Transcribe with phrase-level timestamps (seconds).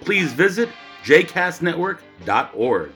[0.00, 0.68] please visit
[1.04, 2.92] jcastnetwork.org.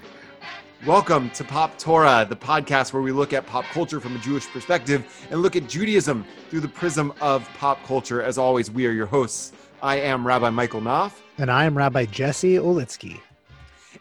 [0.87, 4.47] Welcome to Pop Torah, the podcast where we look at pop culture from a Jewish
[4.49, 8.23] perspective and look at Judaism through the prism of pop culture.
[8.23, 9.53] As always, we are your hosts.
[9.83, 11.23] I am Rabbi Michael Knopf.
[11.39, 13.21] And I am Rabbi Jesse Olitsky.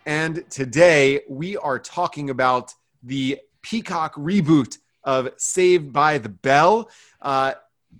[0.05, 6.89] And today we are talking about the Peacock reboot of Saved by the Bell.
[7.21, 7.53] Uh,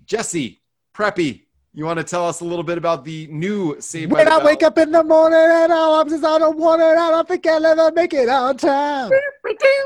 [0.05, 0.61] Jesse,
[0.93, 1.43] Preppy,
[1.75, 4.41] you want to tell us a little bit about the new Saved when by the
[4.41, 7.09] I wake up in the morning and all I'm just I don't want it, I
[7.09, 9.11] don't think I'll ever make it on time.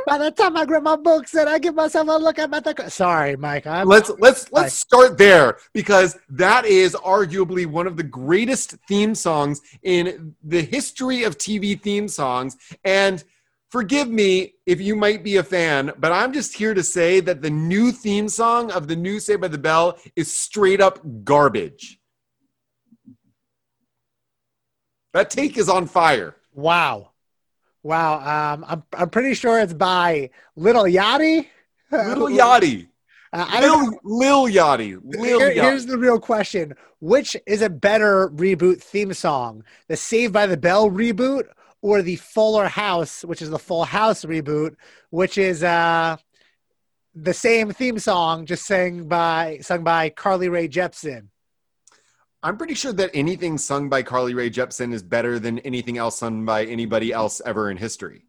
[0.06, 2.60] By the time I grab my books and I give myself a look at my
[2.60, 3.66] th- sorry, Mike.
[3.66, 9.16] I'm let's let's let's start there because that is arguably one of the greatest theme
[9.16, 13.24] songs in the history of TV theme songs and
[13.70, 17.42] forgive me if you might be a fan but I'm just here to say that
[17.42, 22.00] the new theme song of the new Saved by the Bell is straight up garbage.
[25.14, 26.36] That take is on fire.
[26.54, 27.12] wow.
[27.84, 28.54] Wow.
[28.54, 31.48] Um I'm I'm pretty sure it's by Little Yachty.
[31.92, 32.88] Little Yachty.
[33.32, 33.58] Uh.
[33.62, 35.00] Lil, Lil Yachty.
[35.04, 35.62] Lil Here- Yachty.
[35.62, 40.58] here's the real question: Which is a better reboot theme song, the Saved by the
[40.58, 41.48] Bell reboot,
[41.82, 44.76] or the Fuller House, which is the Full House reboot,
[45.10, 46.18] which is uh,
[47.16, 51.28] the same theme song, just sang by sung by Carly Rae Jepsen?
[52.44, 56.20] I'm pretty sure that anything sung by Carly Rae Jepsen is better than anything else
[56.20, 58.24] sung by anybody else ever in history.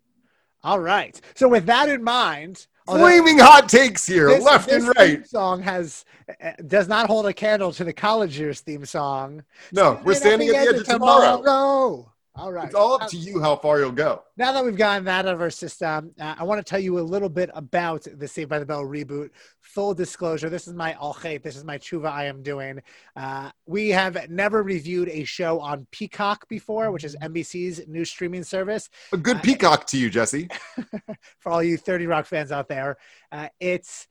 [0.65, 1.21] All right.
[1.35, 5.19] So with that in mind, Flaming hot takes here, this- left this and right.
[5.19, 6.07] theme song has
[6.43, 9.45] uh, does not hold a candle to the college years theme song.
[9.73, 12.11] No, we're standing at the edge of tomorrow.
[12.39, 12.67] All right.
[12.67, 14.23] It's all up to you how far you'll go.
[14.37, 16.99] Now that we've gotten that out of our system, uh, I want to tell you
[16.99, 19.31] a little bit about the Saved by the Bell reboot.
[19.61, 22.81] Full disclosure, this is my alchet, this is my tshuva I am doing.
[23.17, 28.45] Uh, we have never reviewed a show on Peacock before, which is NBC's new streaming
[28.45, 28.89] service.
[29.13, 30.49] A good I- peacock to you, Jesse.
[31.41, 32.99] For all you 30 Rock fans out there,
[33.33, 34.07] uh, it's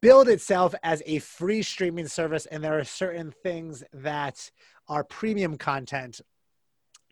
[0.00, 4.50] billed itself as a free streaming service, and there are certain things that
[4.88, 6.20] are premium content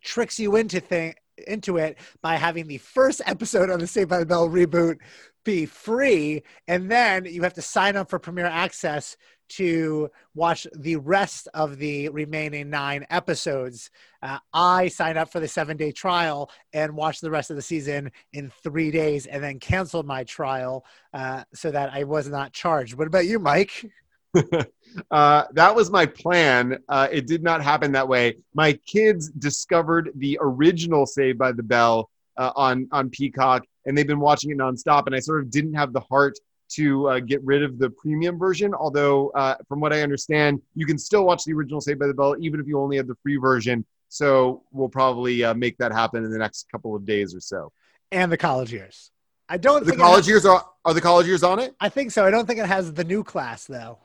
[0.05, 1.15] tricks you into thing
[1.47, 4.99] into it by having the first episode of the Saved by the Bell reboot
[5.45, 9.17] be free, and then you have to sign up for Premier Access
[9.47, 13.91] to watch the rest of the remaining nine episodes.
[14.23, 17.63] Uh, I signed up for the seven day trial and watched the rest of the
[17.63, 22.53] season in three days, and then canceled my trial uh, so that I was not
[22.55, 22.95] charged.
[22.95, 23.85] What about you, Mike?
[25.11, 26.79] Uh, that was my plan.
[26.89, 28.37] Uh, it did not happen that way.
[28.55, 34.07] My kids discovered the original Saved by the Bell uh, on on Peacock, and they've
[34.07, 35.07] been watching it nonstop.
[35.07, 36.35] And I sort of didn't have the heart
[36.75, 38.73] to uh, get rid of the premium version.
[38.73, 42.15] Although, uh, from what I understand, you can still watch the original Saved by the
[42.15, 43.85] Bell even if you only have the free version.
[44.09, 47.73] So we'll probably uh, make that happen in the next couple of days or so.
[48.13, 49.11] And the college years.
[49.49, 51.75] I don't The college has- years are are the college years on it?
[51.81, 52.25] I think so.
[52.25, 53.99] I don't think it has the new class though.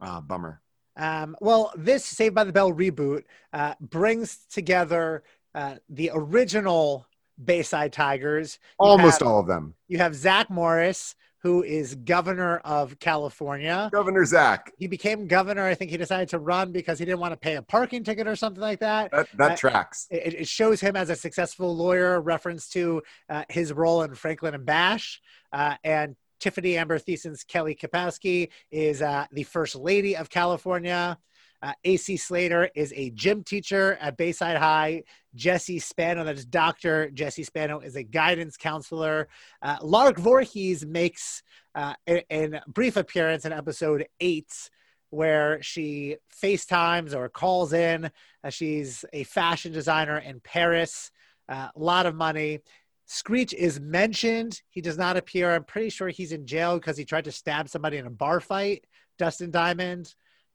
[0.00, 0.60] Ah, bummer.
[0.96, 5.24] Um, well, this Saved by the Bell reboot uh, brings together
[5.54, 7.06] uh, the original
[7.42, 8.58] Bayside Tigers.
[8.80, 9.74] You Almost have- all of them.
[9.88, 13.90] You have Zach Morris, who is governor of California.
[13.92, 14.72] Governor Zach.
[14.78, 15.64] He became governor.
[15.64, 18.26] I think he decided to run because he didn't want to pay a parking ticket
[18.26, 19.10] or something like that.
[19.12, 20.06] That that Uh, tracks.
[20.10, 24.54] It, it shows him as a successful lawyer, reference to uh, his role in Franklin
[24.54, 25.20] and Bash.
[25.52, 31.18] Uh, and Tiffani Amber Thiessen's Kelly Kapowski is uh, the first lady of California.
[31.62, 35.02] Uh, AC Slater is a gym teacher at Bayside High.
[35.34, 37.10] Jesse Spano, that is Dr.
[37.10, 39.28] Jesse Spano, is a guidance counselor.
[39.62, 41.42] Uh, Lark Voorhees makes
[41.74, 44.70] uh, a, a brief appearance in episode eight
[45.10, 48.10] where she FaceTimes or calls in.
[48.44, 51.10] Uh, she's a fashion designer in Paris.
[51.48, 52.60] Uh, a lot of money.
[53.06, 54.60] Screech is mentioned.
[54.70, 55.54] He does not appear.
[55.54, 58.40] I'm pretty sure he's in jail because he tried to stab somebody in a bar
[58.40, 58.84] fight.
[59.18, 60.14] Dustin Diamond.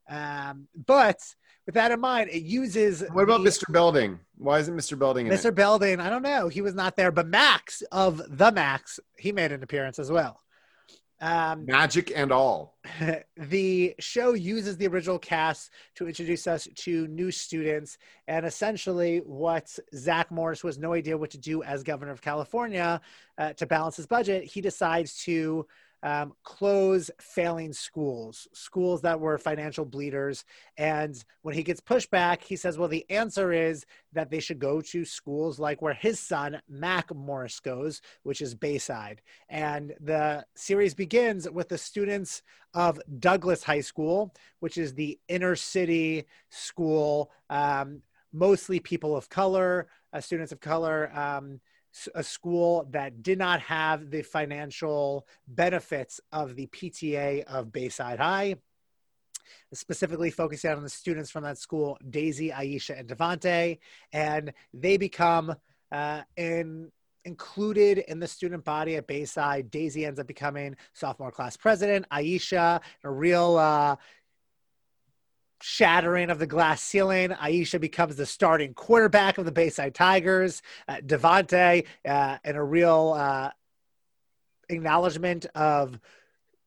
[0.09, 1.17] Um, but
[1.65, 3.03] with that in mind, it uses.
[3.11, 3.71] What about the- Mr.
[3.71, 4.19] Belding?
[4.37, 4.99] Why isn't Mr.
[4.99, 5.45] Belding in Mr.
[5.45, 5.55] it?
[5.55, 5.99] Belding?
[5.99, 6.49] I don't know.
[6.49, 10.41] He was not there, but Max of the Max, he made an appearance as well.
[11.21, 12.79] Um, Magic and all.
[13.37, 17.99] the show uses the original cast to introduce us to new students.
[18.27, 22.21] And essentially, what Zach Morris, who has no idea what to do as governor of
[22.21, 22.99] California
[23.37, 25.67] uh, to balance his budget, he decides to
[26.03, 30.45] um, close failing schools, schools that were financial bleeders.
[30.77, 34.81] And when he gets pushback, he says, well, the answer is that they should go
[34.81, 39.21] to schools like where his son, Mac Morris, goes, which is Bayside.
[39.49, 42.41] And the series begins with the students
[42.73, 48.01] of Douglas High School, which is the inner city school, um,
[48.33, 51.11] mostly people of color, uh, students of color.
[51.17, 51.59] Um,
[52.15, 58.55] a school that did not have the financial benefits of the PTA of Bayside High.
[59.73, 63.79] Specifically focusing on the students from that school, Daisy, Aisha, and Devante,
[64.13, 65.53] and they become
[65.91, 66.91] uh, in
[67.25, 69.69] included in the student body at Bayside.
[69.69, 72.05] Daisy ends up becoming sophomore class president.
[72.11, 73.95] Aisha, a real uh,
[75.61, 77.29] shattering of the glass ceiling.
[77.29, 80.61] Aisha becomes the starting quarterback of the Bayside Tigers.
[80.87, 83.51] Uh, Devante, uh, and a real uh,
[84.69, 85.99] acknowledgement of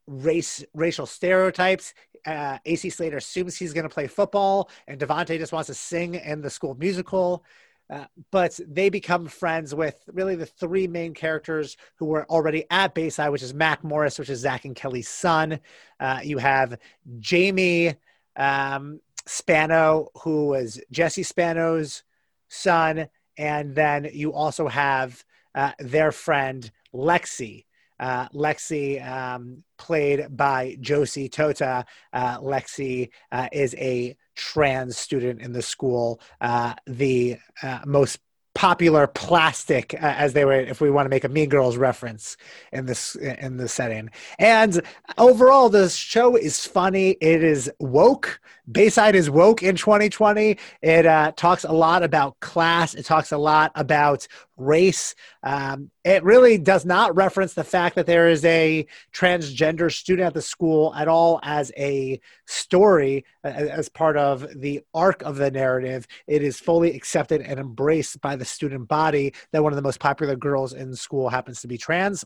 [0.06, 1.94] race racial stereotypes.
[2.26, 6.14] Uh, AC Slater assumes he's going to play football, and Devante just wants to sing
[6.14, 7.44] in the school musical.
[7.90, 12.94] Uh, but they become friends with really the three main characters who were already at
[12.94, 15.60] Bayside, which is Mac Morris, which is Zach and Kelly's son.
[16.00, 16.78] Uh, you have
[17.18, 17.94] Jamie
[18.36, 22.02] um, Spano, who was Jesse Spano's
[22.48, 27.64] son, and then you also have uh, their friend Lexi.
[28.00, 31.84] Uh, Lexi, um, played by Josie Tota.
[32.12, 38.18] Uh, Lexi uh, is a trans student in the school, uh, the uh, most
[38.54, 42.36] popular plastic uh, as they were if we want to make a mean girls reference
[42.72, 44.10] in this in the setting.
[44.38, 44.80] And
[45.18, 48.40] overall the show is funny it is woke
[48.70, 53.36] bayside is woke in 2020 it uh, talks a lot about class it talks a
[53.36, 55.14] lot about race.
[55.42, 60.34] Um, it really does not reference the fact that there is a transgender student at
[60.34, 66.06] the school at all as a story as part of the arc of the narrative.
[66.26, 70.00] It is fully accepted and embraced by the student body that one of the most
[70.00, 72.24] popular girls in school happens to be trans.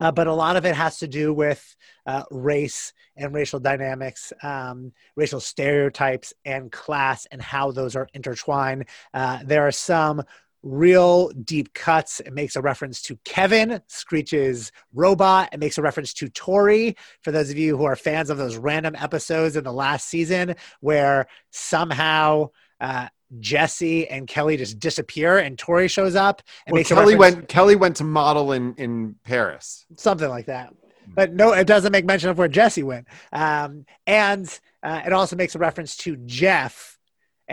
[0.00, 1.76] Uh, but a lot of it has to do with
[2.06, 8.86] uh, race and racial dynamics, um, racial stereotypes, and class, and how those are intertwined.
[9.12, 10.22] Uh, there are some
[10.62, 12.20] real deep cuts.
[12.20, 15.50] It makes a reference to Kevin, Screech's robot.
[15.52, 18.56] It makes a reference to Tori, for those of you who are fans of those
[18.56, 22.50] random episodes in the last season where somehow
[22.80, 27.48] uh, Jesse and Kelly just disappear and Tori shows up and well, makes Kelly went
[27.48, 29.86] Kelly went to model in in Paris.
[29.96, 30.74] something like that.
[31.14, 33.08] But no, it doesn't make mention of where Jesse went.
[33.32, 34.46] Um, and
[34.82, 36.91] uh, it also makes a reference to Jeff.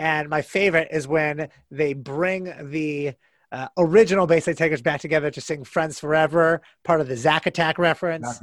[0.00, 3.12] And my favorite is when they bring the
[3.52, 7.78] uh, original Bayside Tigers back together to sing Friends Forever, part of the Zack Attack
[7.78, 8.40] reference.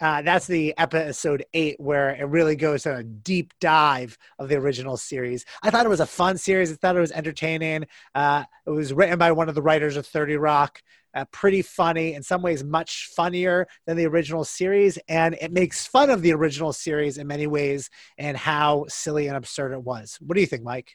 [0.00, 4.56] Uh, that's the episode eight where it really goes on a deep dive of the
[4.56, 5.44] original series.
[5.62, 6.72] I thought it was a fun series.
[6.72, 7.86] I thought it was entertaining.
[8.14, 10.82] Uh, it was written by one of the writers of 30 Rock.
[11.14, 14.98] Uh, pretty funny, in some ways, much funnier than the original series.
[15.08, 17.88] And it makes fun of the original series in many ways
[18.18, 20.18] and how silly and absurd it was.
[20.20, 20.92] What do you think, Mike?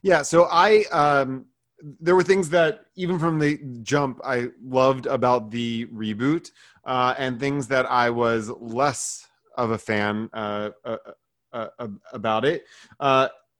[0.00, 1.46] Yeah, so I um
[2.00, 6.50] there were things that even from the jump I loved about the reboot,
[6.84, 9.26] uh, and things that I was less
[9.56, 10.96] of a fan uh, uh,
[11.52, 12.64] uh, uh, about it.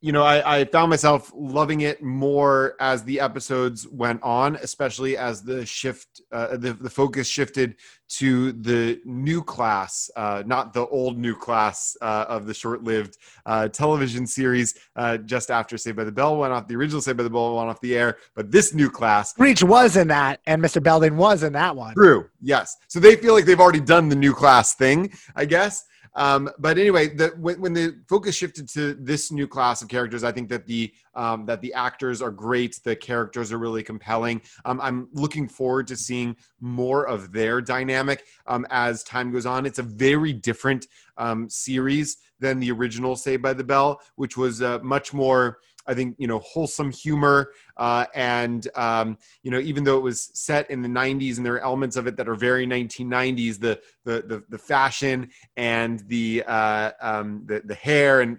[0.01, 5.17] You know, I, I found myself loving it more as the episodes went on, especially
[5.17, 7.75] as the shift, uh, the, the focus shifted
[8.11, 13.67] to the new class, uh, not the old new class uh, of the short-lived uh,
[13.69, 16.69] television series uh, just after Saved by the Bell went off.
[16.69, 19.65] The original Saved by the Bell went off the air, but this new class Screech
[19.65, 20.81] was in that, and Mr.
[20.81, 21.95] Belding was in that one.
[21.95, 22.29] True.
[22.41, 22.77] Yes.
[22.87, 25.85] So they feel like they've already done the new class thing, I guess.
[26.19, 30.25] Um, but anyway, the, when, when the focus shifted to this new class of characters,
[30.25, 32.81] I think that the um, that the actors are great.
[32.83, 34.43] The characters are really compelling.
[34.65, 39.65] Um, I'm looking forward to seeing more of their dynamic um, as time goes on.
[39.65, 44.61] It's a very different um, series than the original Saved by the Bell, which was
[44.61, 45.59] uh, much more.
[45.89, 50.31] I think you know wholesome humor, uh, and um, you know even though it was
[50.35, 53.81] set in the 90s and there are elements of it that are very 1990s, the
[54.05, 58.39] the the, the fashion and the, uh, um, the the hair and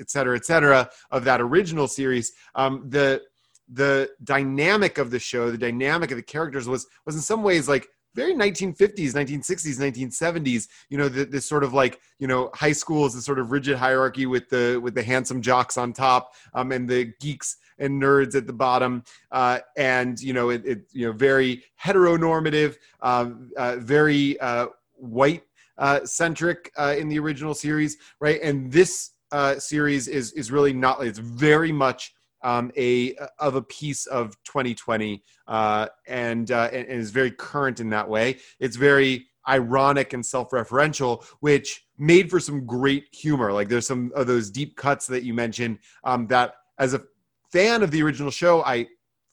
[0.00, 3.22] et cetera, et cetera of that original series, um, the
[3.70, 7.68] the dynamic of the show, the dynamic of the characters was was in some ways
[7.68, 7.86] like
[8.18, 13.14] very 1950s 1960s 1970s you know this sort of like you know high school is
[13.14, 16.88] a sort of rigid hierarchy with the with the handsome jocks on top um, and
[16.88, 21.12] the geeks and nerds at the bottom uh, and you know it, it, you know
[21.12, 25.44] very heteronormative um, uh, very uh, white
[25.78, 28.40] uh, centric uh, in the original series right?
[28.42, 33.62] And this uh, series is is really not it's very much um, a of a
[33.62, 38.38] piece of 2020 uh, and, uh, and is very current in that way.
[38.60, 43.52] It's very ironic and self-referential, which made for some great humor.
[43.52, 47.02] Like there's some of those deep cuts that you mentioned um, that, as a
[47.50, 48.86] fan of the original show, I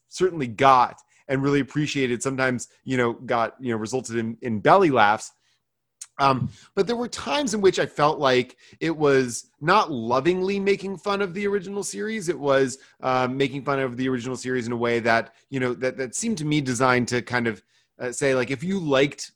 [0.10, 2.24] certainly got and really appreciated.
[2.24, 5.32] Sometimes you know got you know resulted in in belly laughs.
[6.18, 10.98] Um, but there were times in which I felt like it was not lovingly making
[10.98, 12.30] fun of the original series.
[12.30, 15.74] It was uh, making fun of the original series in a way that you know
[15.74, 17.62] that that seemed to me designed to kind of
[18.00, 19.32] uh, say like if you liked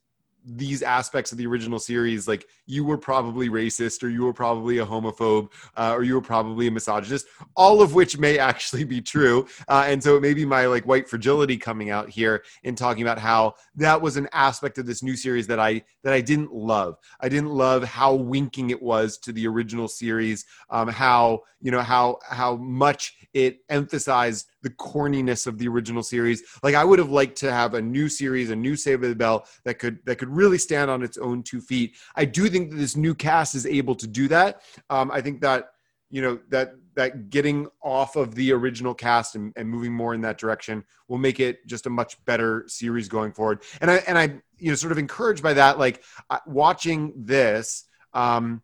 [0.46, 4.78] these aspects of the original series like you were probably racist or you were probably
[4.78, 9.02] a homophobe uh, or you were probably a misogynist all of which may actually be
[9.02, 9.48] true.
[9.68, 13.02] Uh, and so it may be my like white fragility coming out here in talking
[13.02, 16.54] about how that was an aspect of this new series that i that i didn't
[16.54, 16.98] love.
[17.20, 21.82] I didn't love how winking it was to the original series um, how you know
[21.82, 26.44] how how much it emphasized the corniness of the original series.
[26.64, 29.46] Like I would have liked to have a new series, a new Save the Bell
[29.64, 31.96] that could that could really stand on its own two feet.
[32.16, 34.62] I do think that this new cast is able to do that.
[34.90, 35.72] Um, I think that
[36.10, 40.22] you know that that getting off of the original cast and, and moving more in
[40.22, 43.62] that direction will make it just a much better series going forward.
[43.80, 45.80] And I and I you know sort of encouraged by that.
[45.80, 46.04] Like
[46.46, 48.62] watching this, um,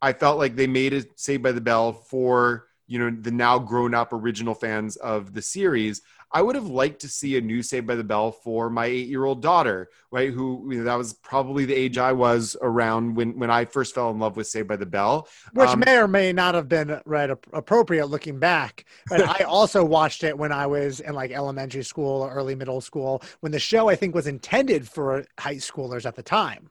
[0.00, 3.58] I felt like they made it Saved by the Bell for you know the now
[3.58, 6.02] grown up original fans of the series
[6.32, 9.08] i would have liked to see a new saved by the bell for my eight
[9.08, 13.14] year old daughter right who you know, that was probably the age i was around
[13.14, 15.96] when when i first fell in love with saved by the bell which um, may
[15.96, 20.52] or may not have been right appropriate looking back but i also watched it when
[20.52, 24.14] i was in like elementary school or early middle school when the show i think
[24.14, 26.70] was intended for high schoolers at the time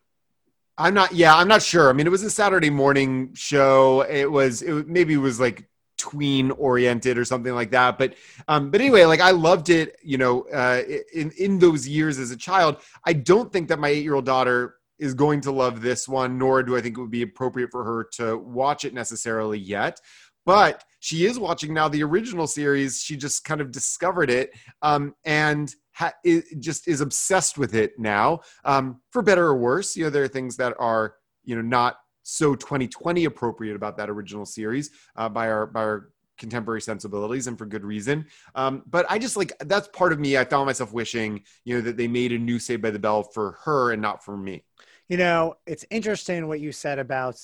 [0.77, 1.13] I'm not.
[1.13, 1.89] Yeah, I'm not sure.
[1.89, 4.01] I mean, it was a Saturday morning show.
[4.01, 4.61] It was.
[4.61, 7.97] It maybe it was like tween oriented or something like that.
[7.97, 8.15] But
[8.47, 9.97] um, but anyway, like I loved it.
[10.03, 10.81] You know, uh,
[11.13, 14.25] in in those years as a child, I don't think that my eight year old
[14.25, 17.71] daughter is going to love this one, nor do I think it would be appropriate
[17.71, 19.99] for her to watch it necessarily yet.
[20.45, 23.01] But she is watching now the original series.
[23.01, 27.97] She just kind of discovered it um, and ha- it just is obsessed with it
[27.97, 29.95] now, um, for better or worse.
[29.95, 34.09] You know, there are things that are you know not so 2020 appropriate about that
[34.09, 38.25] original series uh, by our by our contemporary sensibilities and for good reason.
[38.55, 41.81] Um, but i just like that's part of me i found myself wishing you know
[41.81, 44.63] that they made a new Saved by the Bell for her and not for me.
[45.07, 47.39] You know it's interesting what you said about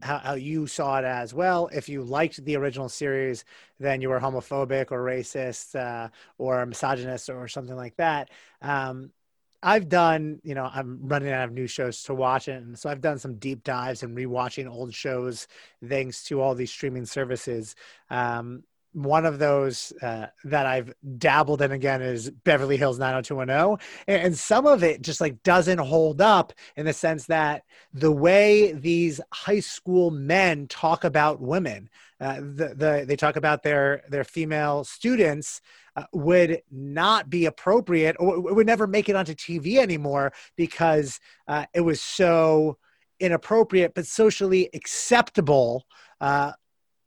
[0.00, 1.68] how, how you saw it as well.
[1.72, 3.44] If you liked the original series
[3.80, 6.08] then you were homophobic or racist uh,
[6.38, 8.30] or misogynist or something like that.
[8.62, 9.10] Um,
[9.62, 13.00] I've done, you know, I'm running out of new shows to watch, and so I've
[13.00, 15.46] done some deep dives and rewatching old shows
[15.84, 17.76] thanks to all these streaming services.
[18.10, 23.86] Um, one of those uh, that I've dabbled in again is Beverly Hills 90210.
[24.06, 28.12] And, and some of it just like doesn't hold up in the sense that the
[28.12, 31.88] way these high school men talk about women,
[32.20, 35.60] uh, the, the, they talk about their, their female students
[35.96, 41.66] uh, would not be appropriate or would never make it onto TV anymore because uh,
[41.74, 42.78] it was so
[43.20, 45.86] inappropriate but socially acceptable
[46.20, 46.52] uh,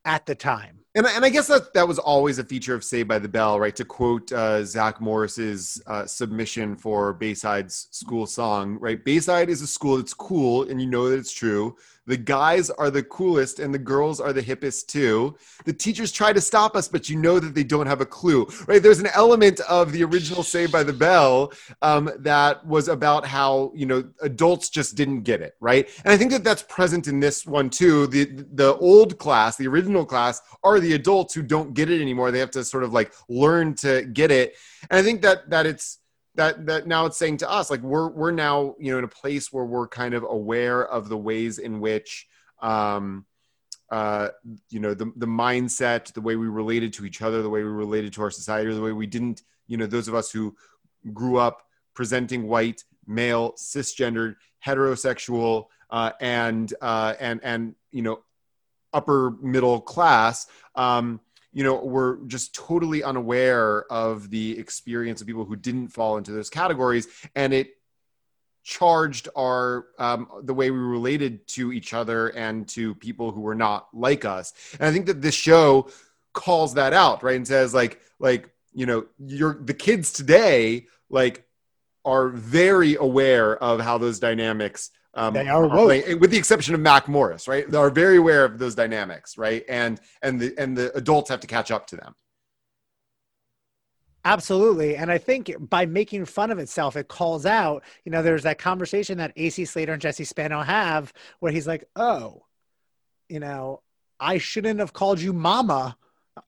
[0.05, 0.84] at the time.
[0.95, 3.59] And, and I guess that that was always a feature of Saved by the Bell,
[3.59, 3.75] right?
[3.75, 9.03] To quote uh, Zach Morris's uh, submission for Bayside's school song, right?
[9.03, 11.75] Bayside is a school that's cool, and you know that it's true.
[12.07, 15.35] The guys are the coolest and the girls are the hippest too.
[15.65, 18.47] The teachers try to stop us, but you know that they don't have a clue,
[18.67, 18.81] right?
[18.81, 23.71] There's an element of the original Saved by the Bell um, that was about how,
[23.73, 25.89] you know, adults just didn't get it, right?
[26.03, 28.05] And I think that that's present in this one too.
[28.07, 32.31] The, the old class, the original class, are the adults who don't get it anymore.
[32.31, 34.55] They have to sort of like learn to get it.
[34.89, 35.99] And I think that, that it's,
[36.35, 39.09] that that now it's saying to us like we're we're now you know in a
[39.09, 42.27] place where we're kind of aware of the ways in which
[42.61, 43.25] um
[43.89, 44.29] uh
[44.69, 47.69] you know the the mindset the way we related to each other the way we
[47.69, 50.55] related to our society the way we didn't you know those of us who
[51.13, 51.63] grew up
[51.93, 58.19] presenting white male cisgendered heterosexual uh, and uh, and and you know
[58.95, 61.19] upper middle class um,
[61.53, 66.31] you know were just totally unaware of the experience of people who didn't fall into
[66.31, 67.75] those categories and it
[68.65, 73.55] charged our um, the way we related to each other and to people who were
[73.55, 74.53] not like us.
[74.79, 75.89] And I think that this show
[76.33, 77.35] calls that out, right?
[77.35, 81.45] And says like like you know you're the kids today like
[82.03, 86.81] are very aware of how those dynamics um, they are playing, with the exception of
[86.81, 87.69] Mac Morris, right?
[87.69, 89.63] They are very aware of those dynamics, right?
[89.69, 92.15] And and the and the adults have to catch up to them.
[94.25, 94.97] Absolutely.
[94.97, 98.57] And I think by making fun of itself, it calls out, you know, there's that
[98.57, 102.43] conversation that AC Slater and Jesse Spano have where he's like, oh,
[103.29, 103.83] you know,
[104.19, 105.95] I shouldn't have called you mama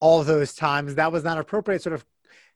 [0.00, 0.96] all those times.
[0.96, 1.80] That was not appropriate.
[1.80, 2.04] Sort of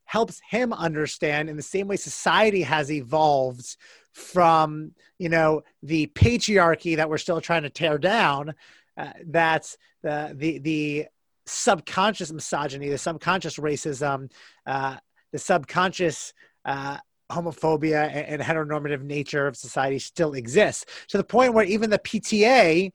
[0.04, 3.76] helps him understand in the same way society has evolved
[4.12, 8.54] from, you know, the patriarchy that we're still trying to tear down.
[8.97, 11.07] Uh, that's the, the, the
[11.47, 14.31] subconscious misogyny, the subconscious racism,
[14.66, 14.97] uh,
[15.33, 16.33] the subconscious
[16.64, 16.99] uh,
[17.31, 21.99] homophobia and, and, heteronormative nature of society still exists to the point where even the
[21.99, 22.92] PTA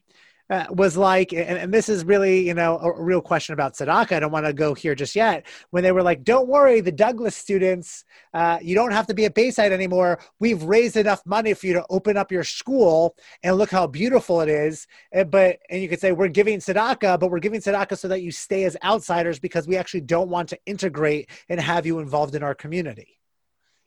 [0.50, 3.74] uh, was like, and, and, this is really, you know, a, a real question about
[3.74, 4.13] tzedakah.
[4.13, 5.46] I don't want to go here just yet.
[5.72, 9.25] When they were like, "Don't worry, the Douglas students, uh, you don't have to be
[9.25, 10.20] at Bayside anymore.
[10.39, 14.42] We've raised enough money for you to open up your school, and look how beautiful
[14.42, 17.98] it is." And, but and you could say we're giving tzedakah, but we're giving tzedakah
[17.98, 21.86] so that you stay as outsiders because we actually don't want to integrate and have
[21.86, 23.20] you involved in our community.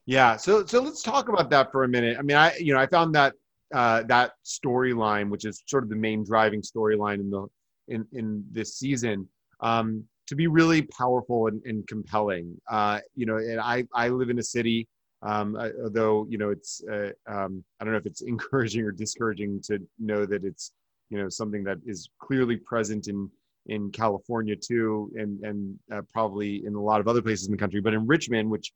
[0.07, 2.19] Yeah, so so let's talk about that for a minute.
[2.19, 3.35] I mean, I you know I found that
[3.75, 7.47] uh, that storyline, which is sort of the main driving storyline in the
[7.89, 9.29] in in this season,
[9.61, 12.57] um, to be really powerful and, and compelling.
[12.71, 14.89] Uh, you know, and I I live in a city.
[15.23, 19.61] Um, although you know it's uh, um, I don't know if it's encouraging or discouraging
[19.67, 20.73] to know that it's
[21.11, 23.31] you know something that is clearly present in
[23.67, 27.59] in California too, and and uh, probably in a lot of other places in the
[27.59, 27.81] country.
[27.81, 28.73] But in Richmond, which,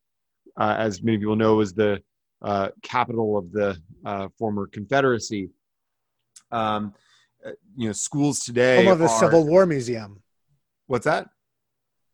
[0.57, 2.03] uh, as many people know, is the
[2.45, 5.49] uh, capital of the uh, former Confederacy.
[6.53, 6.95] Um,
[7.45, 10.23] uh, you know, schools today home of the are, Civil War Museum.
[10.87, 11.29] What's that?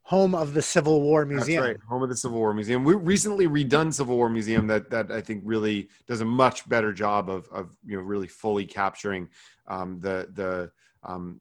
[0.04, 1.62] Home of the Civil War Museum.
[1.62, 2.84] That's right, home of the Civil War Museum.
[2.84, 6.92] We recently redone Civil War Museum that that I think really does a much better
[6.92, 9.28] job of of you know really fully capturing
[9.66, 10.70] um, the the
[11.02, 11.40] um,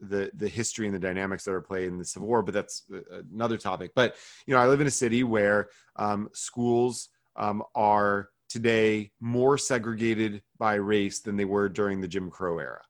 [0.00, 2.42] the the history and the dynamics that are played in the Civil War.
[2.42, 3.92] But that's uh, another topic.
[3.94, 4.16] But
[4.46, 10.42] you know, I live in a city where um, schools um, are today more segregated
[10.58, 12.82] by race than they were during the Jim Crow era,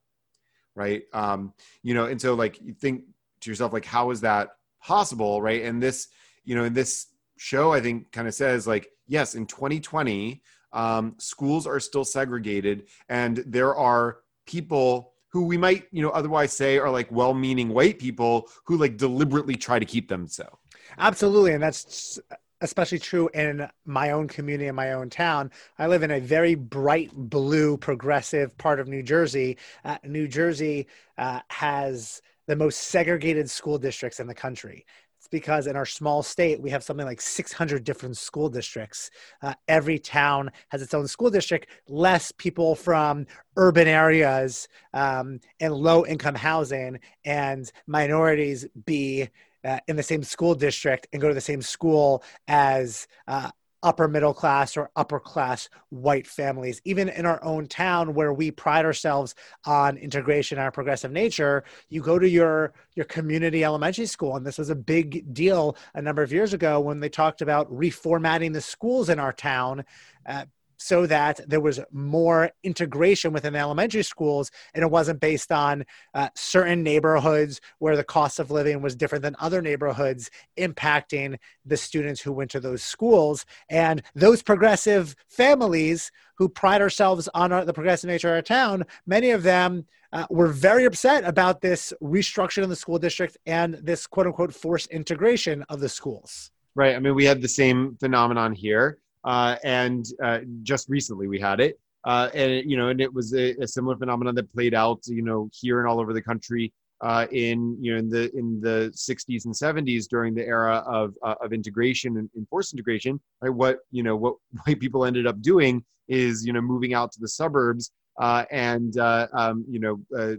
[0.74, 1.02] right?
[1.12, 3.04] Um, you know, and so like you think
[3.40, 4.50] to yourself, like, how is that
[4.82, 5.62] possible, right?
[5.62, 6.08] And this,
[6.44, 11.14] you know, in this show, I think kind of says like, yes, in 2020, um,
[11.18, 16.78] schools are still segregated, and there are people who we might, you know, otherwise say
[16.78, 20.58] are like well-meaning white people who like deliberately try to keep them so.
[20.98, 22.20] Absolutely, and that's
[22.60, 25.50] especially true in my own community in my own town.
[25.78, 29.58] I live in a very bright blue progressive part of New Jersey.
[29.84, 30.86] Uh, New Jersey
[31.18, 34.84] uh, has the most segregated school districts in the country.
[35.24, 39.10] It's because in our small state, we have something like 600 different school districts.
[39.40, 41.68] Uh, every town has its own school district.
[41.88, 49.30] Less people from urban areas um, and low income housing and minorities be
[49.64, 53.50] uh, in the same school district and go to the same school as uh,
[53.84, 56.80] upper middle class or upper class white families.
[56.84, 59.34] Even in our own town, where we pride ourselves
[59.66, 64.46] on integration and our progressive nature, you go to your your community elementary school, and
[64.46, 68.52] this was a big deal a number of years ago when they talked about reformatting
[68.52, 69.84] the schools in our town.
[70.26, 75.84] Uh, so that there was more integration within elementary schools and it wasn't based on
[76.14, 81.76] uh, certain neighborhoods where the cost of living was different than other neighborhoods impacting the
[81.76, 83.44] students who went to those schools.
[83.68, 88.84] And those progressive families who pride ourselves on our, the progressive nature of our town
[89.06, 93.74] many of them uh, were very upset about this restructuring of the school district and
[93.74, 96.50] this quote unquote forced integration of the schools.
[96.74, 96.94] Right.
[96.94, 101.60] I mean we had the same phenomenon here uh, and uh, just recently we had
[101.60, 101.78] it.
[102.04, 105.00] Uh, and it, you know, and it was a, a, similar phenomenon that played out,
[105.06, 108.60] you know, here and all over the country uh, in you know in the in
[108.60, 113.20] the 60s and 70s during the era of uh, of integration and, and forced integration.
[113.40, 113.50] Right?
[113.50, 114.34] What you know what
[114.66, 118.96] white people ended up doing is you know moving out to the suburbs uh, and
[118.98, 120.36] um, you know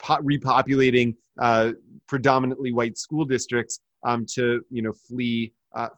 [0.00, 1.14] po- repopulating
[2.08, 5.52] predominantly white school districts um, to you know flee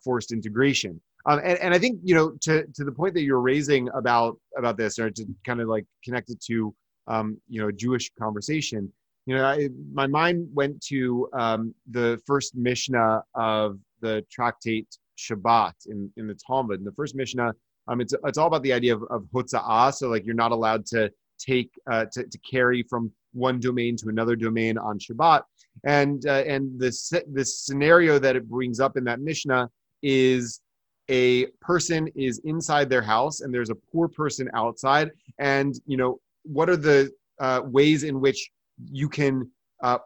[0.04, 1.00] forced integration.
[1.26, 4.38] Um, and, and I think you know to to the point that you're raising about
[4.56, 6.74] about this, or to kind of like connect it to
[7.06, 8.92] um, you know Jewish conversation.
[9.26, 15.74] You know, I, my mind went to um, the first Mishnah of the tractate Shabbat
[15.86, 16.80] in in the Talmud.
[16.80, 17.52] And the first Mishnah
[17.88, 19.94] Um, it's it's all about the idea of, of.
[19.94, 24.08] So like you're not allowed to take uh, to, to carry from one domain to
[24.08, 25.42] another domain on Shabbat.
[25.84, 29.70] And uh, and this this scenario that it brings up in that Mishnah
[30.02, 30.60] is
[31.12, 35.10] a person is inside their house and there's a poor person outside.
[35.38, 38.50] And you know what are the uh, ways in which
[38.90, 39.50] you can,
[39.82, 39.98] uh,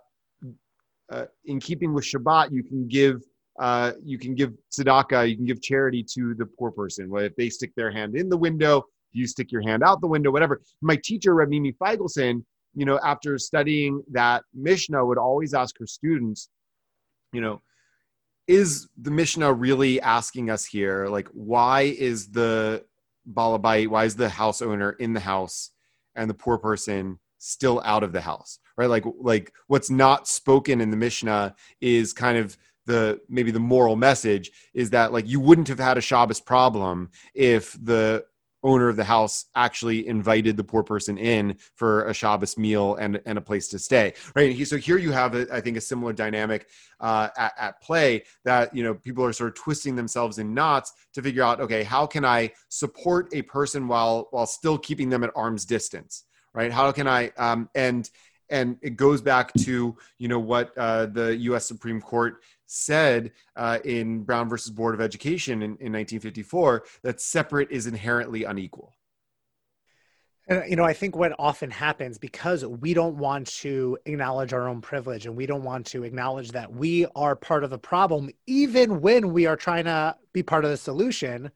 [1.10, 3.22] uh, in keeping with Shabbat, you can give
[3.58, 7.08] uh, you can give tzedakah, you can give charity to the poor person.
[7.08, 10.06] Well, if they stick their hand in the window, you stick your hand out the
[10.06, 10.60] window, whatever.
[10.82, 16.50] My teacher, Rabbi Feigelson, you know, after studying that Mishnah, would always ask her students,
[17.32, 17.62] you know,
[18.46, 22.84] is the Mishnah really asking us here, like, why is the
[23.32, 25.70] balabait, why is the house owner in the house
[26.14, 28.88] and the poor person still out of the house, right?
[28.88, 32.56] Like, like what's not spoken in the Mishnah is kind of
[32.86, 37.10] the maybe the moral message is that like you wouldn't have had a Shabbos problem
[37.34, 38.24] if the
[38.62, 43.20] owner of the house actually invited the poor person in for a Shabbos meal and,
[43.26, 44.66] and a place to stay, right?
[44.66, 46.68] So here you have, a, I think, a similar dynamic
[47.00, 50.92] uh, at, at play that you know people are sort of twisting themselves in knots
[51.14, 55.22] to figure out, okay, how can I support a person while while still keeping them
[55.22, 56.72] at arm's distance, right?
[56.72, 58.08] How can I um, and
[58.48, 61.66] and it goes back to you know what uh, the U.S.
[61.66, 67.70] Supreme Court said uh, in Brown versus Board of Education in, in 1954 that separate
[67.70, 68.92] is inherently unequal.
[70.48, 74.68] And, you know, I think what often happens because we don't want to acknowledge our
[74.68, 78.30] own privilege and we don't want to acknowledge that we are part of the problem,
[78.46, 81.50] even when we are trying to be part of the solution,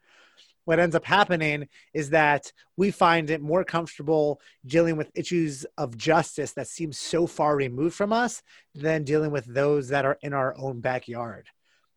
[0.71, 5.97] what ends up happening is that we find it more comfortable dealing with issues of
[5.97, 8.41] justice that seem so far removed from us
[8.77, 11.49] than dealing with those that are in our own backyard.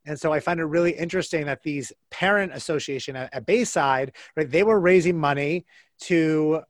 [0.07, 4.49] And so I find it really interesting that these parent association at, at Bayside, right,
[4.49, 5.67] they were raising money
[6.05, 6.63] to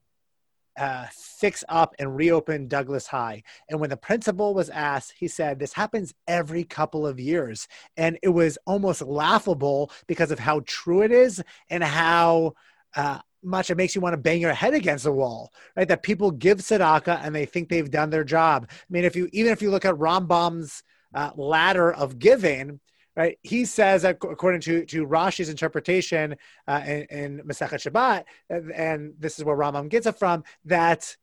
[0.78, 3.44] uh, fix up and reopen Douglas High.
[3.70, 7.68] And when the principal was asked, he said, This happens every couple of years.
[7.98, 12.54] And it was almost laughable because of how true it is and how.
[12.96, 15.88] Uh, much it makes you want to bang your head against the wall, right?
[15.88, 18.68] That people give tzedakah and they think they've done their job.
[18.70, 20.82] I mean, if you even if you look at Rambam's
[21.14, 22.80] uh, ladder of giving,
[23.16, 23.38] right?
[23.44, 26.36] He says, according to, to Rashi's interpretation
[26.68, 31.16] uh, in, in Masechet Shabbat, and this is where Rambam gets it from, that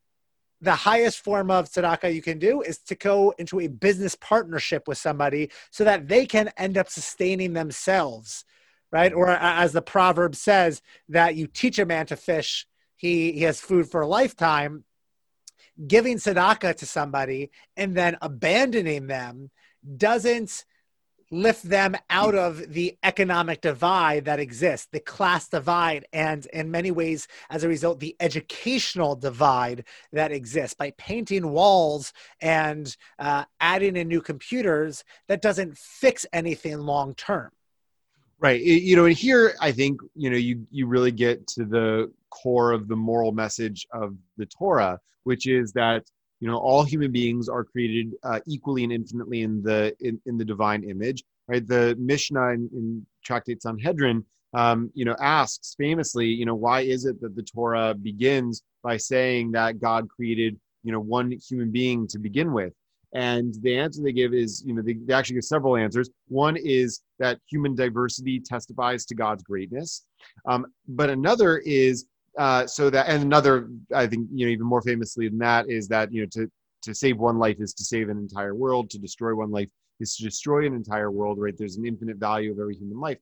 [0.60, 4.86] the highest form of tzedakah you can do is to go into a business partnership
[4.86, 8.44] with somebody so that they can end up sustaining themselves,
[8.92, 9.12] right?
[9.12, 13.60] Or as the proverb says, that you teach a man to fish, he, he has
[13.60, 14.84] food for a lifetime.
[15.86, 19.50] Giving tzedakah to somebody and then abandoning them
[19.96, 20.66] doesn't
[21.30, 26.90] lift them out of the economic divide that exists, the class divide, and in many
[26.90, 30.74] ways, as a result, the educational divide that exists.
[30.74, 37.50] By painting walls and uh, adding in new computers, that doesn't fix anything long term.
[38.40, 38.60] Right.
[38.60, 42.72] You know, and here I think, you know, you, you really get to the core
[42.72, 46.04] of the moral message of the Torah, which is that
[46.40, 50.36] you know all human beings are created uh, equally and infinitely in the in, in
[50.38, 51.66] the divine image right?
[51.66, 54.24] The mishnah in, in tractate sanhedrin
[54.54, 58.96] um, you know asks famously you know why is it that the torah begins by
[58.96, 62.72] saying that god created you know one human being to begin with?
[63.12, 66.10] And the answer they give is you know they, they actually give several answers.
[66.28, 70.06] One is that human diversity testifies to god's greatness.
[70.46, 72.06] Um, but another is
[72.38, 75.88] uh, so that and another i think you know even more famously than that is
[75.88, 76.50] that you know to
[76.82, 78.90] to save one life is to save an entire world.
[78.90, 81.56] To destroy one life is to destroy an entire world right?
[81.56, 83.18] There's an infinite value of every human life.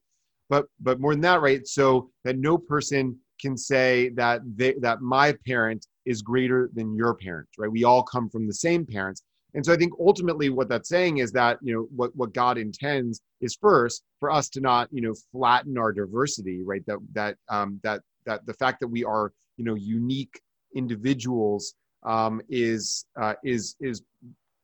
[0.49, 5.01] But but more than that right so that no person can say that they, that
[5.01, 7.71] my parent is greater than your parent right?
[7.71, 9.23] We all come from the same parents.
[9.55, 12.59] And so i think ultimately what that's saying is that you know what what god
[12.59, 16.85] intends is first for us to not you know flatten our diversity right?
[16.87, 20.41] That that um that that the fact that we are you know unique
[20.75, 24.03] individuals um, is uh, is is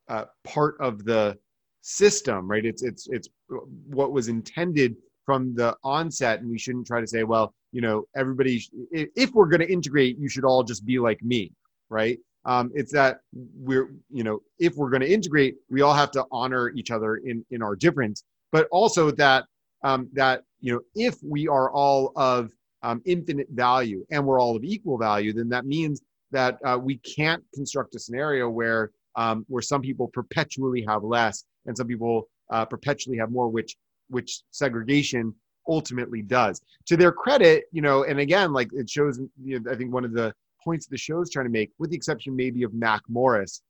[0.09, 1.37] uh, part of the
[1.83, 2.65] system right?
[2.65, 3.29] It's it's it's
[3.89, 8.05] what was intended from the onset and we shouldn't try to say well you know
[8.15, 11.53] everybody if we're going to integrate you should all just be like me
[11.91, 12.19] right?
[12.47, 16.25] Um, it's that we're you know if we're going to integrate we all have to
[16.31, 19.45] honor each other in in our difference but also that
[19.83, 22.51] um, that you know if we are all of
[22.85, 26.99] um, infinite value and we're all of equal value, then that means that uh, we
[26.99, 32.29] can't construct a scenario where um, where some people perpetually have less and some people
[32.51, 33.77] uh, perpetually have more, which
[34.09, 35.35] which segregation
[35.69, 36.61] ultimately does.
[36.87, 40.05] To their credit, you know, and again, like it shows, you know, I think one
[40.05, 43.03] of the points the show is trying to make, with the exception maybe of Mac
[43.09, 43.63] Morris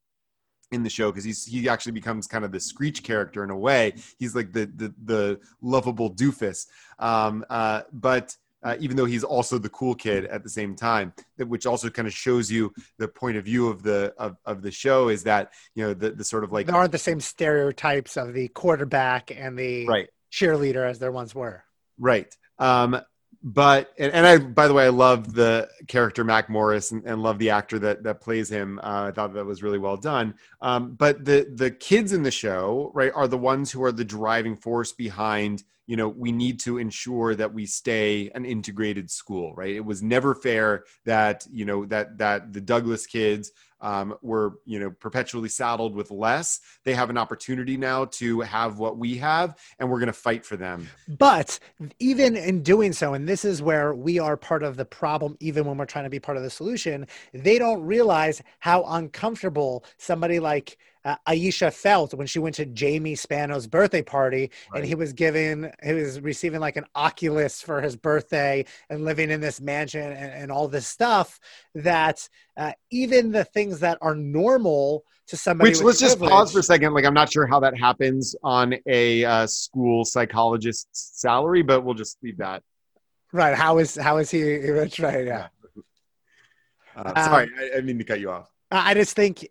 [0.72, 3.56] in the show, because he's he actually becomes kind of the Screech character in a
[3.56, 3.94] way.
[4.18, 6.66] He's like the the the lovable doofus.
[6.98, 11.12] Um, uh, but uh, even though he's also the cool kid at the same time,
[11.36, 14.70] which also kind of shows you the point of view of the of, of the
[14.70, 18.16] show is that you know the the sort of like there aren't the same stereotypes
[18.16, 21.62] of the quarterback and the right cheerleader as there once were.
[21.98, 22.34] Right.
[22.58, 23.00] Um,
[23.42, 27.22] but and, and I by the way I love the character Mac Morris and, and
[27.22, 28.80] love the actor that that plays him.
[28.82, 30.34] Uh, I thought that was really well done.
[30.62, 34.04] Um, but the the kids in the show right are the ones who are the
[34.04, 39.54] driving force behind you know we need to ensure that we stay an integrated school
[39.54, 39.74] right?
[39.74, 44.80] It was never fair that you know that that the douglas kids um, were you
[44.80, 46.60] know perpetually saddled with less.
[46.84, 50.44] They have an opportunity now to have what we have and we're going to fight
[50.44, 50.88] for them.
[51.06, 51.58] But
[51.98, 55.64] even in doing so and this is where we are part of the problem even
[55.66, 60.38] when we're trying to be part of the solution they don't realize how uncomfortable somebody
[60.38, 64.78] like uh, Aisha felt when she went to Jamie Spano's birthday party right.
[64.78, 69.30] and he was given, he was receiving like an Oculus for his birthday and living
[69.30, 71.38] in this mansion and, and all this stuff
[71.74, 75.70] that uh, even the things that are normal to somebody.
[75.70, 76.94] Which let's just pause for a second.
[76.94, 81.94] Like, I'm not sure how that happens on a uh, school psychologist's salary, but we'll
[81.94, 82.62] just leave that.
[83.32, 83.54] Right.
[83.54, 84.98] How is, how is he rich?
[84.98, 85.26] Right.
[85.26, 85.48] Yeah.
[86.96, 88.48] Uh, sorry, um, I, I mean to cut you off.
[88.70, 89.48] I just think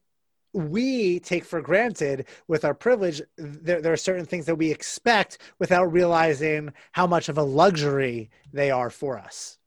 [0.54, 5.40] we take for granted with our privilege there, there, are certain things that we expect
[5.60, 9.58] without realizing how much of a luxury they are for us.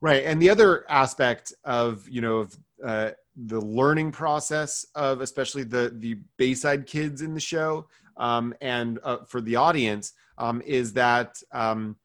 [0.00, 5.64] Right and the other aspect of you know of uh, the learning process of especially
[5.64, 7.86] the the bayside kids in the show
[8.18, 11.96] um, and uh, for the audience um, is that um,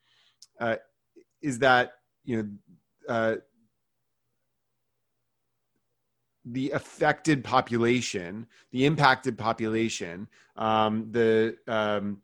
[0.60, 0.78] uh,
[1.42, 2.50] is that you know
[3.10, 3.36] uh,
[6.46, 12.22] the affected population, the impacted population, um, the um,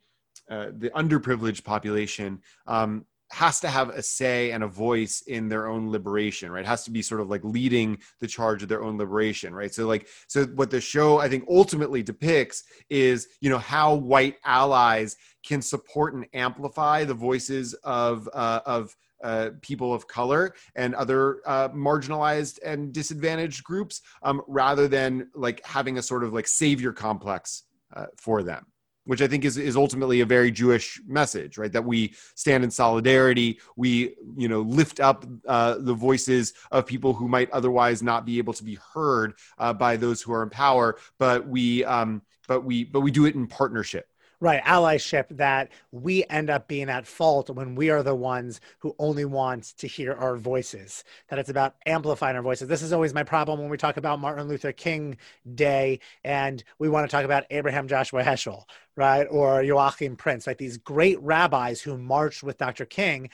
[0.49, 5.67] uh, the underprivileged population um, has to have a say and a voice in their
[5.67, 6.65] own liberation, right?
[6.65, 9.73] Has to be sort of like leading the charge of their own liberation, right?
[9.73, 14.35] So like, so what the show I think ultimately depicts is, you know, how white
[14.45, 20.95] allies can support and amplify the voices of uh, of uh, people of color and
[20.95, 26.47] other uh, marginalized and disadvantaged groups um, rather than like having a sort of like
[26.47, 28.65] savior complex uh, for them
[29.05, 31.71] which i think is, is ultimately a very jewish message right?
[31.71, 37.13] That we stand in solidarity we you know lift up uh, the voices of people
[37.13, 40.49] who might otherwise not be able to be heard uh, by those who are in
[40.49, 44.07] power but we um, but we but we do it in partnership
[44.39, 48.95] Right, allyship that we end up being at fault when we are the ones who
[48.99, 51.03] only want to hear our voices.
[51.29, 52.67] That it's about amplifying our voices.
[52.67, 55.17] This is always my problem when we talk about Martin Luther King
[55.55, 59.25] Day and we want to talk about Abraham Joshua Heschel, right?
[59.25, 62.85] Or Joachim Prinz, like these great rabbis who marched with Dr.
[62.85, 63.31] King.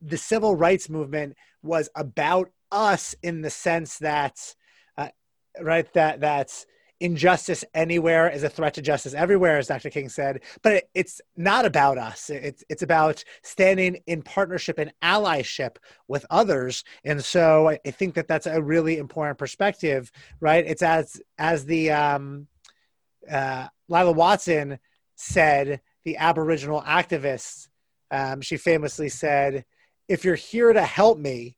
[0.00, 4.54] The civil rights movement was about us in the sense that,
[4.96, 5.08] uh,
[5.60, 6.64] right, that that's
[7.00, 9.90] injustice anywhere is a threat to justice everywhere, as Dr.
[9.90, 10.42] King said.
[10.62, 12.30] But it, it's not about us.
[12.30, 15.76] It's it's about standing in partnership and allyship
[16.08, 16.84] with others.
[17.04, 20.64] And so I, I think that that's a really important perspective, right?
[20.66, 22.46] It's as as the um,
[23.30, 24.78] uh, Lilla Watson
[25.16, 27.68] said, the Aboriginal activists.
[28.10, 29.64] Um, she famously said,
[30.08, 31.56] "If you're here to help me."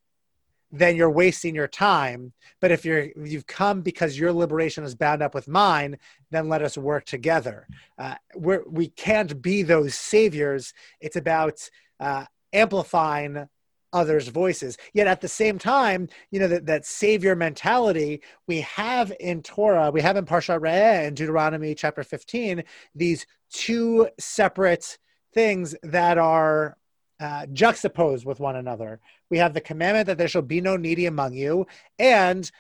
[0.73, 2.33] Then you're wasting your time.
[2.61, 5.99] But if you're you've come because your liberation is bound up with mine,
[6.31, 7.69] then let us work together.
[7.99, 10.73] Uh, we're, we can't be those saviors.
[11.01, 11.69] It's about
[12.01, 13.49] uh, amplifying
[13.93, 14.79] others' voices.
[14.95, 19.91] Yet at the same time, you know that that savior mentality we have in Torah,
[19.91, 24.99] we have in Parshat Re'eh in Deuteronomy chapter 15, these two separate
[25.35, 26.77] things that are
[27.21, 29.01] uh, juxtaposed with one another.
[29.33, 31.67] We have the commandment that there shall be no needy among you,
[31.99, 32.51] and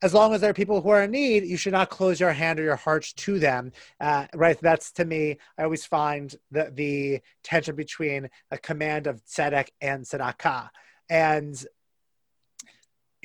[0.00, 2.30] as long as there are people who are in need, you should not close your
[2.32, 3.72] hand or your hearts to them.
[4.00, 4.56] Uh, right?
[4.60, 10.04] That's to me, I always find the, the tension between a command of tzedek and
[10.04, 10.68] tzedakah.
[11.08, 11.66] And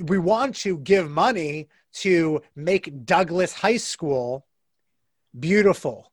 [0.03, 1.69] we want to give money
[2.05, 4.47] to make Douglas High School
[5.39, 6.11] beautiful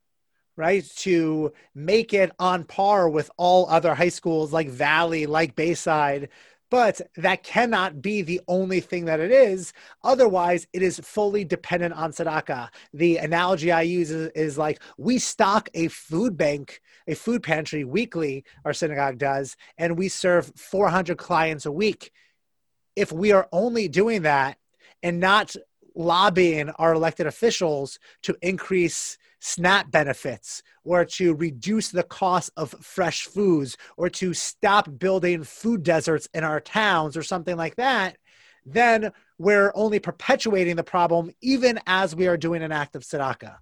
[0.55, 0.85] right?
[0.97, 6.29] To make it on par with all other high schools like Valley, like Bayside.
[6.73, 9.73] But that cannot be the only thing that it is.
[10.03, 12.69] Otherwise, it is fully dependent on tzedakah.
[12.95, 17.83] The analogy I use is, is like we stock a food bank, a food pantry
[17.83, 22.11] weekly, our synagogue does, and we serve 400 clients a week.
[22.95, 24.57] If we are only doing that
[25.03, 25.55] and not
[25.95, 33.25] lobbying our elected officials to increase SNAP benefits or to reduce the cost of fresh
[33.25, 38.17] foods or to stop building food deserts in our towns or something like that,
[38.65, 43.57] then we're only perpetuating the problem even as we are doing an act of tzedakah.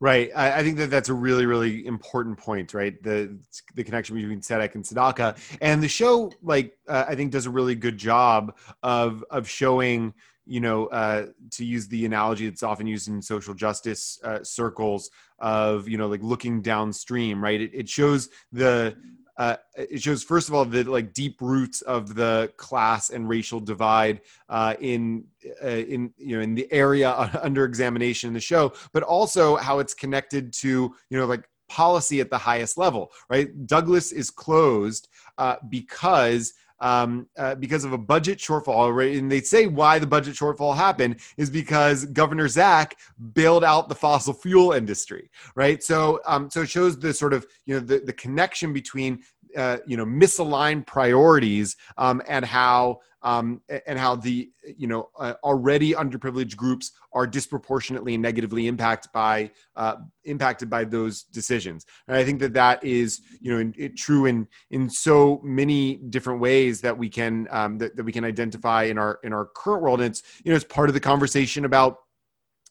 [0.00, 0.30] Right.
[0.34, 3.00] I, I, think that that's a really, really important point, right?
[3.02, 3.38] The
[3.74, 5.38] the connection between tzedek and tzedakah.
[5.62, 10.12] And the show, like, uh, I think does a really good job of of showing
[10.46, 15.10] you know, uh, to use the analogy that's often used in social justice uh, circles
[15.38, 17.60] of, you know, like looking downstream, right?
[17.60, 18.96] It, it shows the,
[19.36, 23.58] uh, it shows first of all the like deep roots of the class and racial
[23.58, 25.24] divide uh, in
[25.62, 27.10] uh, in you know in the area
[27.42, 32.20] under examination in the show, but also how it's connected to you know like policy
[32.20, 33.66] at the highest level, right?
[33.66, 38.94] Douglas is closed uh, because um, uh, because of a budget shortfall.
[38.94, 39.16] Right?
[39.16, 42.98] And they say why the budget shortfall happened is because Governor Zack
[43.32, 45.82] bailed out the fossil fuel industry, right?
[45.82, 49.22] So, um, so it shows the sort of you know the, the connection between
[49.56, 55.32] uh, you know misaligned priorities um, and how um, and how the you know uh,
[55.42, 61.86] already underprivileged groups are disproportionately and negatively impacted by uh, impacted by those decisions.
[62.06, 65.96] And I think that that is you know in, it, true in in so many
[65.96, 69.46] different ways that we can um, that, that we can identify in our in our
[69.46, 70.00] current world.
[70.00, 72.00] And it's you know it's part of the conversation about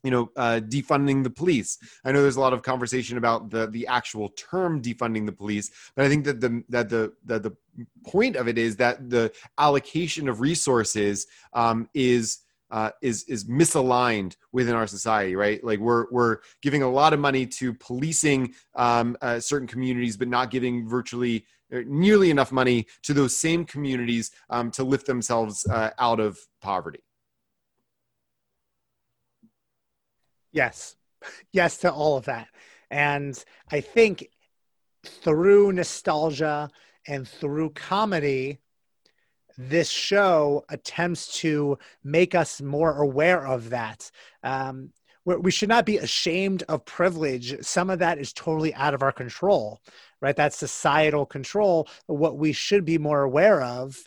[0.03, 3.67] you know uh, defunding the police i know there's a lot of conversation about the
[3.67, 7.55] the actual term defunding the police but i think that the that the that the
[8.05, 12.39] point of it is that the allocation of resources um, is
[12.71, 15.63] uh, is is misaligned within our society, right?
[15.63, 20.27] Like we're we're giving a lot of money to policing um, uh, certain communities, but
[20.27, 25.65] not giving virtually uh, nearly enough money to those same communities um, to lift themselves
[25.67, 27.01] uh, out of poverty.
[30.53, 30.95] Yes.
[31.51, 32.47] Yes to all of that.
[32.89, 34.27] And I think
[35.05, 36.69] through nostalgia
[37.07, 38.59] and through comedy,
[39.57, 44.09] this show attempts to make us more aware of that.
[44.43, 44.91] Um,
[45.25, 47.55] we should not be ashamed of privilege.
[47.65, 49.79] Some of that is totally out of our control,
[50.21, 50.35] right?
[50.35, 51.87] That's societal control.
[52.07, 53.97] What we should be more aware of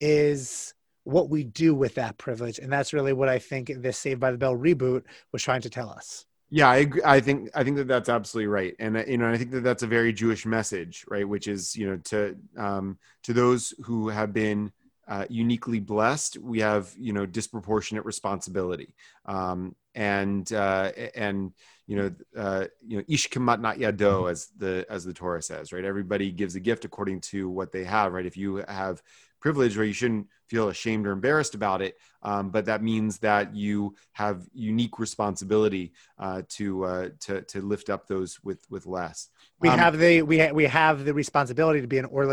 [0.00, 0.74] is
[1.06, 2.58] what we do with that privilege.
[2.58, 5.70] And that's really what I think this Saved by the Bell reboot was trying to
[5.70, 6.26] tell us.
[6.50, 6.88] Yeah, I.
[7.04, 9.64] I think I think that that's absolutely right, and uh, you know I think that
[9.64, 11.28] that's a very Jewish message, right?
[11.28, 14.70] Which is you know to um, to those who have been
[15.08, 21.52] uh, uniquely blessed, we have you know disproportionate responsibility, um, and uh, and
[21.88, 25.84] you know uh, you know ish k'matnat yado as the as the Torah says, right?
[25.84, 28.24] Everybody gives a gift according to what they have, right?
[28.24, 29.02] If you have
[29.40, 33.54] privilege where you shouldn't feel ashamed or embarrassed about it um, but that means that
[33.54, 39.28] you have unique responsibility uh, to uh, to to lift up those with with less.
[39.60, 42.26] We um, have the we ha- we have the responsibility to be an or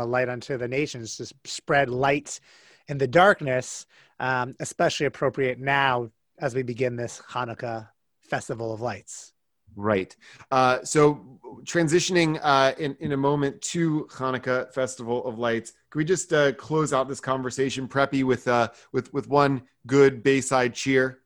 [0.00, 2.40] a light unto the nations to spread light
[2.88, 3.86] in the darkness
[4.20, 7.88] um, especially appropriate now as we begin this hanukkah
[8.20, 9.32] festival of lights
[9.76, 10.16] Right.
[10.50, 16.04] Uh, so transitioning uh, in, in a moment to Hanukkah Festival of Lights, can we
[16.04, 21.20] just uh, close out this conversation, Preppy, with uh, with with one good Bayside cheer?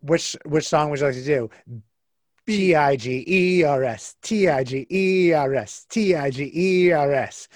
[0.00, 1.50] Which which song would you like to do?
[2.46, 6.50] T i g e r s t i g e r s t i g
[6.54, 7.48] e r s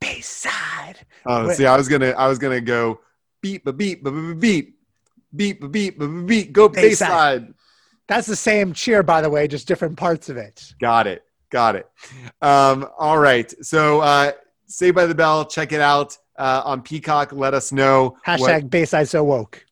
[0.00, 1.00] Bayside.
[1.26, 3.00] Oh, see, I was gonna I was gonna go
[3.42, 4.78] beep ba beep beep beep
[5.34, 7.52] beep beep beep beep go Bayside.
[8.08, 10.74] That's the same cheer, by the way, just different parts of it.
[10.80, 11.22] Got it.
[11.50, 11.86] Got it.
[12.42, 13.52] Um, all right.
[13.64, 14.32] So, uh,
[14.66, 17.32] Saved by the Bell, check it out uh, on Peacock.
[17.32, 18.16] Let us know.
[18.26, 19.64] Hashtag what, Bayside So Woke.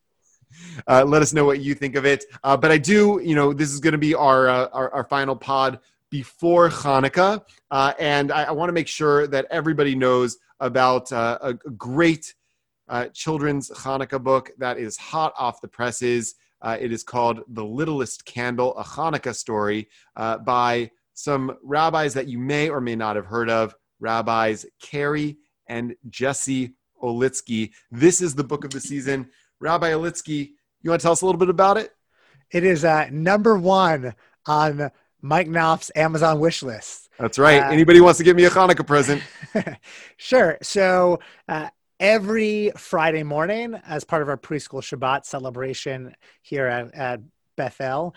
[0.88, 2.24] Uh, let us know what you think of it.
[2.44, 5.04] Uh, but I do, you know, this is going to be our, uh, our, our
[5.04, 10.38] final pod before Hanukkah, uh, and I, I want to make sure that everybody knows
[10.60, 12.34] about uh, a, a, great
[12.88, 16.34] uh, children's Hanukkah book that is hot off the presses.
[16.62, 22.28] Uh, it is called The Littlest Candle, a Hanukkah story uh, by some rabbis that
[22.28, 27.72] you may or may not have heard of, rabbis Kerry and Jesse Olitzky.
[27.90, 29.28] This is the book of the season.
[29.60, 30.50] Rabbi Olitzky,
[30.82, 31.92] you want to tell us a little bit about it?
[32.50, 34.14] It is uh, number one
[34.46, 37.08] on Mike Knopf's Amazon wish list.
[37.18, 37.62] That's right.
[37.62, 39.22] Uh, Anybody wants to give me a Hanukkah present?
[40.16, 40.58] sure.
[40.62, 41.68] So, uh,
[42.00, 47.20] every Friday morning, as part of our preschool Shabbat celebration here at, at
[47.56, 48.14] Beth El,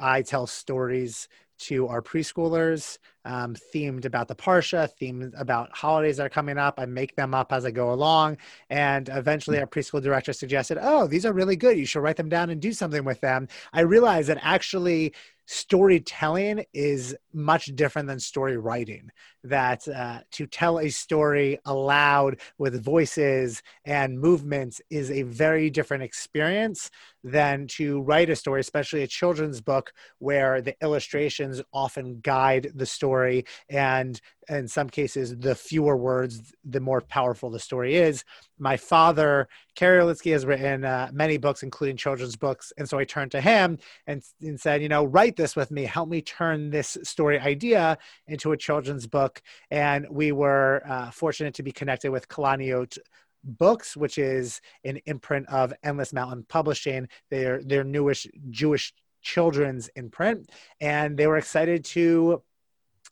[0.00, 1.28] I tell stories
[1.62, 6.74] to our preschoolers um, themed about the Parsha, themed about holidays that are coming up.
[6.78, 8.38] I make them up as I go along.
[8.68, 11.78] And eventually, our preschool director suggested, Oh, these are really good.
[11.78, 13.46] You should write them down and do something with them.
[13.72, 15.14] I realized that actually
[15.46, 19.10] storytelling is much different than story writing
[19.44, 26.02] that uh, to tell a story aloud with voices and movements is a very different
[26.02, 26.90] experience
[27.24, 32.86] than to write a story especially a children's book where the illustrations often guide the
[32.86, 38.24] story and in some cases, the fewer words, the more powerful the story is.
[38.58, 42.72] My father, Kerry Olitzky, has written uh, many books, including children's books.
[42.76, 45.84] And so I turned to him and, and said, you know, write this with me.
[45.84, 49.42] Help me turn this story idea into a children's book.
[49.70, 52.98] And we were uh, fortunate to be connected with Kalaniot
[53.44, 57.08] Books, which is an imprint of Endless Mountain Publishing.
[57.30, 60.50] They're their newest Jewish children's imprint.
[60.80, 62.42] And they were excited to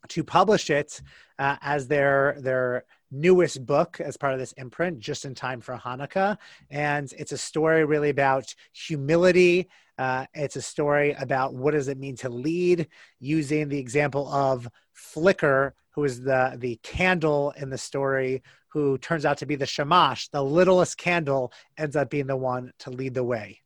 [0.09, 1.01] to publish it
[1.39, 5.77] uh, as their their newest book as part of this imprint just in time for
[5.77, 6.39] hanukkah
[6.71, 9.69] and it's a story really about humility
[9.99, 12.87] uh, it's a story about what does it mean to lead
[13.19, 19.27] using the example of flicker who is the the candle in the story who turns
[19.27, 23.13] out to be the shamash the littlest candle ends up being the one to lead
[23.13, 23.61] the way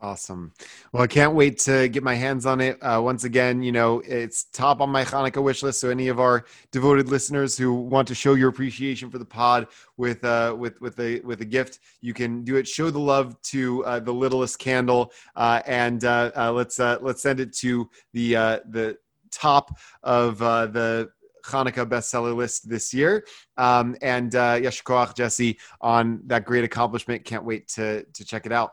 [0.00, 0.52] Awesome.
[0.92, 2.78] Well, I can't wait to get my hands on it.
[2.82, 5.80] Uh, once again, you know, it's top on my Hanukkah wish list.
[5.80, 9.68] So any of our devoted listeners who want to show your appreciation for the pod
[9.96, 12.68] with uh, with with a with a gift, you can do it.
[12.68, 17.22] Show the love to uh, the littlest candle, uh, and uh, uh, let's uh, let's
[17.22, 18.98] send it to the uh, the
[19.34, 21.10] top of uh, the
[21.44, 23.24] Hanukkah bestseller list this year.
[23.56, 27.24] Um, and uh, Yeshikoach Jesse on that great accomplishment.
[27.24, 28.72] Can't wait to to check it out.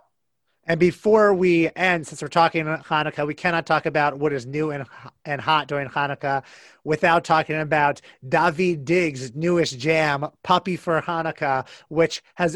[0.65, 4.69] And before we end, since we're talking Hanukkah, we cannot talk about what is new
[4.69, 4.85] and,
[5.25, 6.43] and hot during Hanukkah
[6.83, 12.55] without talking about Daveed Diggs' newest jam, Puppy for Hanukkah, which has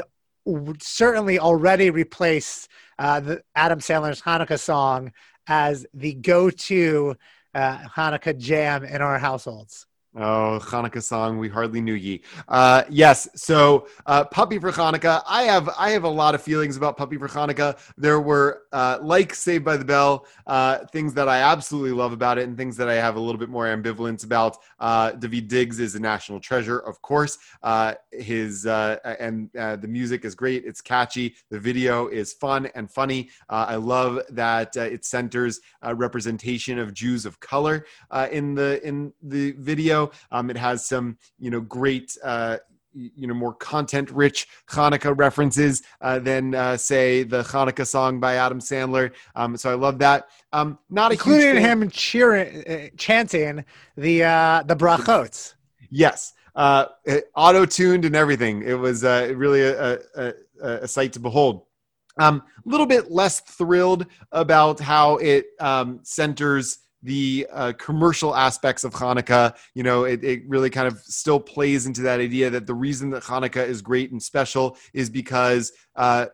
[0.80, 5.12] certainly already replaced uh, the Adam Sandler's Hanukkah song
[5.48, 7.16] as the go to
[7.56, 9.88] uh, Hanukkah jam in our households.
[10.18, 12.22] Oh, Hanukkah song, we hardly knew ye.
[12.48, 15.22] Uh, yes, so uh, Puppy for Hanukkah.
[15.28, 17.78] I have I have a lot of feelings about Puppy for Hanukkah.
[17.98, 22.38] There were uh, like Saved by the Bell, uh, things that I absolutely love about
[22.38, 24.56] it, and things that I have a little bit more ambivalence about.
[24.80, 27.38] Uh, Daveed Diggs is a national treasure, of course.
[27.62, 30.64] Uh, his and the music is great.
[30.64, 31.36] It's catchy.
[31.50, 33.32] The video is fun and funny.
[33.50, 37.86] I love that it centers representation of Jews of color
[38.32, 40.05] in the in the video.
[40.32, 42.58] Um, it has some, you know, great, uh,
[42.94, 48.36] you know, more content rich Hanukkah references uh, than, uh, say, the Hanukkah song by
[48.36, 49.12] Adam Sandler.
[49.36, 50.28] Um, so I love that.
[50.54, 53.66] Um, not including him cheering, uh, chanting
[53.98, 55.54] the uh, the brachot.
[55.90, 56.86] Yes, uh,
[57.36, 58.64] auto tuned and everything.
[58.64, 61.64] It was uh, really a, a, a, sight to behold.
[62.20, 68.84] A um, little bit less thrilled about how it um, centers the uh, commercial aspects
[68.84, 69.56] of Hanukkah.
[69.74, 73.12] You know, it, it really kind of still plays into that idea that the reason
[73.12, 76.28] that Hanukkah is great and special is because uh,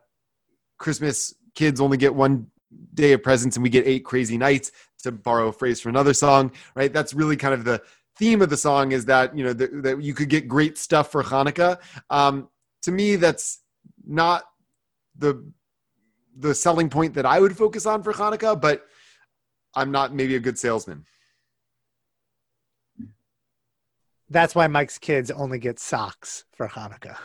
[0.78, 2.48] Christmas kids only get one
[2.94, 4.72] day of presents and we get eight crazy nights,
[5.04, 6.94] to borrow a phrase from another song, right?
[6.94, 7.82] That's really kind of the
[8.18, 11.12] theme of the song is that, you know, that, that you could get great stuff
[11.12, 11.80] for Hanukkah.
[12.10, 12.50] Um,
[12.84, 13.62] to me, that's
[14.06, 14.44] not
[15.18, 15.44] the
[16.38, 18.86] the selling point that I would focus on for Hanukkah, but
[19.76, 21.06] I'm not maybe a good salesman.
[24.30, 27.18] That's why Mike's kids only get socks for Hanukkah.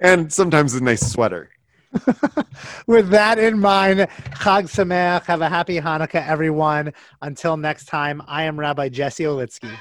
[0.00, 1.50] And sometimes a nice sweater.
[2.86, 5.24] With that in mind, Chag Sameach.
[5.24, 6.92] Have a happy Hanukkah, everyone.
[7.22, 9.74] Until next time, I am Rabbi Jesse Olitzky.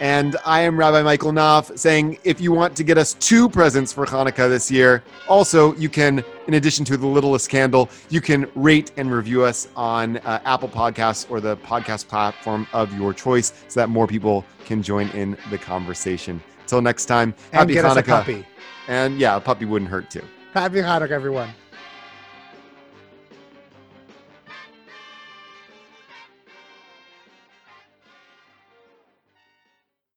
[0.00, 3.92] And I am Rabbi Michael Knopf saying if you want to get us two presents
[3.92, 8.50] for Hanukkah this year, also you can, in addition to the littlest candle, you can
[8.56, 13.52] rate and review us on uh, Apple Podcasts or the podcast platform of your choice
[13.68, 16.42] so that more people can join in the conversation.
[16.62, 18.44] Until next time, happy Hanukkah.
[18.88, 20.24] And yeah, a puppy wouldn't hurt too.
[20.52, 21.50] Happy Hanukkah, everyone.